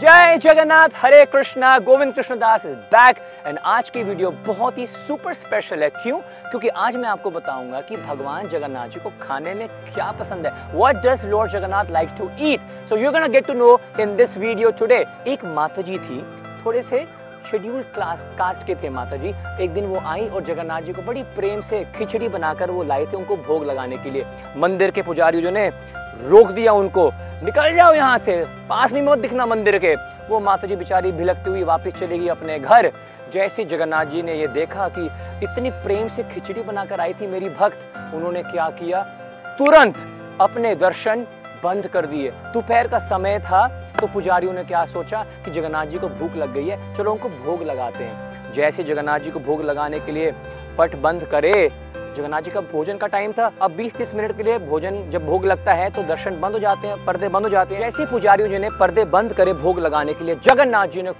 [0.00, 3.16] Jai Jagannath, Hare Krishna, Govind Krishna Das is back
[3.46, 6.18] and आज की video बहुत ही super special है। क्यों?
[6.50, 10.52] क्योंकि आज मैं आपको बताऊँगा कि भगवान जगन्नाथ जी को खाने में क्या पसंद है।
[10.74, 14.36] What does lord Jagannath like to eat so you gonna get to know in this
[14.36, 16.22] video today एक माता जी थी,
[16.64, 17.04] थोड़े से
[17.50, 21.02] शेड्यूल क्लास कास्ट के थे माता जी एक दिन वो आई और जगन्नाथ जी को
[21.02, 24.26] बड़ी प्रेम से खिचड़ी बनाकर वो लाए थे उनको भोग लगाने के लिए।
[24.56, 25.68] मंदिर के पुजारी जो ने
[26.22, 27.10] रोक दिया उनको।
[27.44, 29.94] निकल जाओ यहाँ से। पास में मत दिखना मंदिर के।
[30.28, 32.90] वो माता जी बेचारी भिलकती हुई वापस चली गई अपने घर।
[33.32, 35.04] जैसे जगन्नाथ जी ने ये देखा कि
[35.44, 37.78] इतनी प्रेम से खिचड़ी बनाकर आई थी मेरी भक्त,
[38.14, 39.02] उन्होंने क्या किया?
[39.58, 39.96] तुरंत
[40.40, 41.26] अपने दर्शन
[41.64, 43.66] बंद कर दिए। दोपहर का समय था
[44.00, 47.28] तो पुजारियों ने क्या सोचा कि जगन्नाथ जी को भूख लग गई है, चलो उनको
[47.28, 50.32] भोग लगाते हैं। जैसे जगन्नाथ जी को भोग लगाने के लिए
[50.78, 51.70] पट बंद करे
[52.18, 55.44] जगन्नाथ जी का भोजन का टाइम था। अब 20-30 मिनट के लिए भोजन जब भोग
[55.46, 58.48] लगता है तो दर्शन बंद हो जाते हैं, पर्दे बंद हो जाते हैं। ऐसे पुजारियों
[58.48, 61.12] जी ने पर्दे बंद करे भोग लगाने के लिए, जगन्नाथ जी ने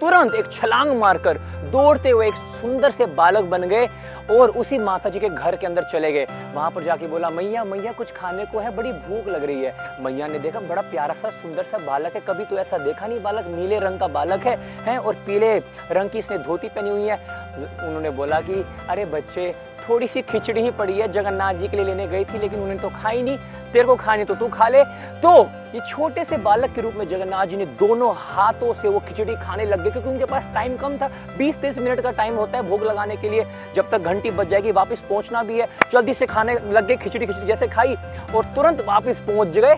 [0.00, 1.38] तुरंत एक छलांग मारकर
[1.72, 3.88] दौड़ते हुए एक सुंदर से बालक बन गए
[4.32, 7.62] और उसी माता जी के घर के अंदर चले गए। वहाँ पर जाके बोला, मैया
[7.64, 8.74] मैया, कुछ खाने को है?
[8.76, 12.20] बड़ी भूख लग रही है। मैया ने देखा, बड़ा प्यारा सा, सुंदर सा बालक है।
[12.28, 15.56] कभी तो ऐसा देखा नहीं, बालक नीले रंग का बालक है, हैं और पीले
[15.90, 19.54] रंग की इसने धोती पहनी हुई है। उन्होंने बोला कि, अरे बच्चे
[19.88, 22.80] थोड़ी सी खिचड़ी ही पड़ी है, जगन्नाथ जी के लिए लेने गई थी, लेकिन उन्होंने
[22.80, 23.38] तो खाई नहीं।
[23.72, 24.84] तेरे को खानी तो तू खा ले।
[25.22, 25.42] तो
[25.74, 29.36] ये छोटे से बालक के रूप में जगन्नाथ जी ने दोनों हाथों से वो खिचड़ी
[29.36, 32.68] खाने लग गए, क्योंकि उनके पास टाइम कम था। 20-30 मिनट का टाइम होता है
[32.68, 36.26] भोग लगाने के लिए। जब तक घंटी बज जाएगी, वापस पहुँचना भी है। जल्दी से
[36.26, 37.94] खाने लग गए, खिचड़ी खिचड़ी जैसे खाई
[38.34, 39.74] और तुरंत वापस पहुँच गए।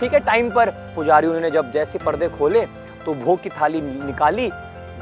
[0.00, 2.66] ठीक है टाइम पर पुजारी उन्होंने जब जैसे पर्दे खोले
[3.06, 4.50] तो भोग की थाली निकाली।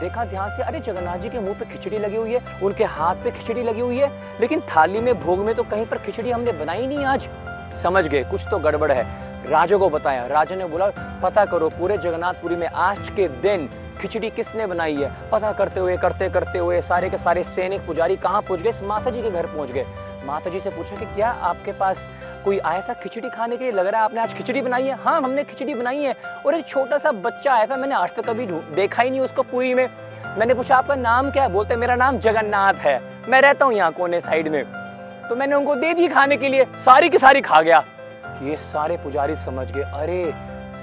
[0.00, 3.14] देखा ध्यान से, अरे जगन्नाथ जी के मुँह पे खिचड़ी लगी हुई है, उनके हाथ
[3.14, 6.52] पे खिचड़ी लगी हुई है, लेकिन थाली में, भोग में तो कहीं पर खिचड़ी हमने
[6.52, 7.28] बनाई नहीं आज।
[7.82, 10.90] समझ गए, कुछ तो गड़बड़ है। राजा को बताया, राजा ने बोला,
[11.22, 15.12] पता करो, पूरे जगन्नाथपुरी में आज के दिन खिचड़ी किसने बनाई है?
[15.32, 18.72] पता करते हुए, करते करते हुए, सारे के सारे सैनिक, पुजारी कहाँ पहुँच गए?
[18.82, 19.86] माता जी के घर पहुँच गए।
[20.24, 22.08] माता जी से पूछा कि, क्या आपके पास
[22.44, 23.72] कोई आया था खिचड़ी खाने के लिए?
[23.72, 26.14] लग रहा है आपने आज खिचड़ी बनाई है। हाँ हमने खिचड़ी बनाई है।
[26.46, 29.42] और एक छोटा सा बच्चा आया था, मैंने आज तक कभी देखा ही नहीं उसको
[29.42, 29.88] पूरी में।
[30.38, 31.48] मैंने पूछा, आपका नाम क्या है?
[31.48, 34.64] बोलते, मेरा नाम जगन्नाथ है। मैं रहता हूँ यहाँ कोने साइड में।
[35.28, 37.84] तो मैंने उनको दे दी खाने के लिए। सारी की सारी खा गया।
[38.42, 40.34] ये सारे पुजारी समझ गए। अरे,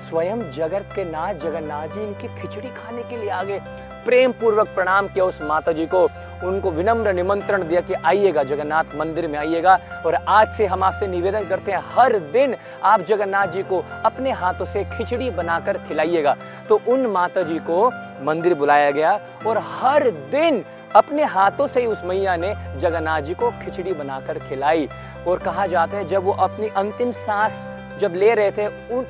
[0.09, 3.61] स्वयं जगत के नाथ जगन्नाथ जी इनकी खिचड़ी खाने के लिए आ गए।
[4.05, 6.07] प्रेम पूर्वक प्रणाम किया उस माता जी को।
[6.43, 11.07] उनको विनम्र निमंत्रण दिया कि आइएगा जगन्नाथ मंदिर में आइएगा। और आज से हम आपसे
[11.07, 16.35] निवेदन करते हैं, हर दिन आप जगन्नाथ जी को अपने हाथों से खिचड़ी बनाकर खिलाइएगा।
[16.69, 17.89] तो उन माता जी को
[18.23, 20.63] मंदिर बुलाया गया और हर दिन
[20.95, 24.87] अपने हाथों से ही उस मैया ने जगन्नाथ जी को खिचड़ी बनाकर खिलाई।
[25.27, 27.65] और कहा जाता है, जब वो अपनी अंतिम सांस
[27.99, 28.67] जब ले रहे थे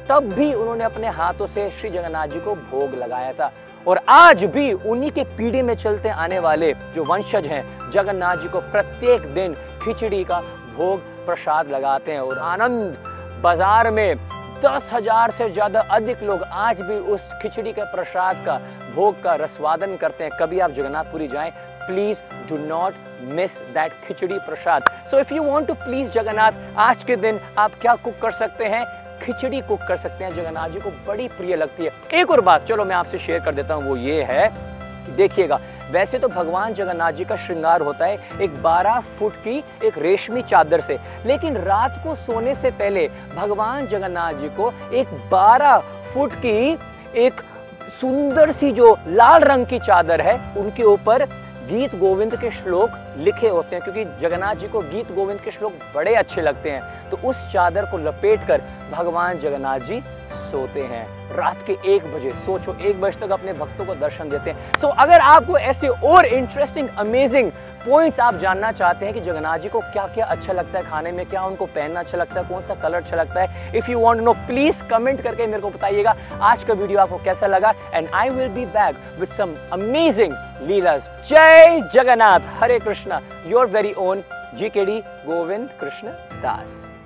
[0.08, 3.52] तब भी उन्होंने अपने हाथों से श्री जगन्नाथ जी को भोग लगाया था।
[3.88, 8.48] और आज भी उन्हीं के पीढ़ी में चलते आने वाले जो वंशज हैं, जगन्नाथ जी
[8.48, 9.54] को प्रत्येक दिन
[9.84, 10.40] खिचड़ी का
[10.78, 12.98] भोग प्रसाद लगाते हैं और आनंद
[13.44, 14.18] बाज़ार में
[14.64, 18.58] दस हज़ार से ज़्यादा अधिक लोग आज भी उस खिचड़ी के प्रसाद का
[18.96, 21.52] भोग का रसवादन करते हैं। कभी आप जगन्नाथपुरी जाएँ
[21.88, 22.18] please
[22.50, 22.94] do not
[23.36, 24.84] miss that khichdi prasad.
[25.12, 28.66] So if you want to please Jagannath, आज के दिन आप क्या कुक कर सकते
[28.66, 28.86] हैं?
[29.18, 32.66] खिचड़ी कुक कर सकते हैं, जगन्नाथ जी को बड़ी प्रिय लगती है। एक और बात,
[32.66, 34.50] चलो मैं आपसे शेयर कर देता हूँ, वो ये है
[35.08, 35.60] देखिएगा,
[35.92, 40.42] वैसे तो भगवान जगन्नाथ जी का श्रृंगार होता है एक 12 फुट की एक रेशमी
[40.42, 45.80] चादर से, लेकिन रात को सोने से पहले भगवान जगन्नाथ जी को एक 12
[46.14, 46.78] फुट की
[47.18, 47.42] एक
[48.02, 51.26] सुंदर सी जो लाल रंग की चादर है, उनके ऊपर
[51.68, 55.74] गीत गोविंद के श्लोक लिखे होते हैं, क्योंकि जगन्नाथ जी को गीत गोविंद के श्लोक
[55.96, 58.62] बड़े अच्छे लगते हैं। तो उस चादर को लपेट कर
[58.92, 60.02] भगवान जगन्नाथ जी
[60.52, 61.06] सोते हैं।
[61.36, 64.88] रात के एक बजे, सोचो, एक बजे तक अपने भक्तों को दर्शन देते हैं। तो
[64.88, 67.52] अगर आपको ऐसे और इंटरेस्टिंग अमेजिंग
[67.88, 71.12] पॉइंट्स आप जानना चाहते हैं कि जगन्नाथ जी को क्या क्या अच्छा लगता है खाने
[71.12, 73.78] में, क्या उनको पहनना अच्छा लगता है कौन सा कलर अच्छा लगता है?
[73.78, 77.48] If you want know please comment करके मेरे को बताइएगा आज का वीडियो आपको कैसा
[77.48, 83.66] लगा and I will be back with some amazing leelas Jai Jagannath, Hare Krishna your
[83.68, 84.24] very own
[84.56, 86.08] G K D Govind Krishna
[86.42, 86.97] Das